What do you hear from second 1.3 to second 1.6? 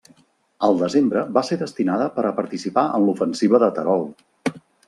va ser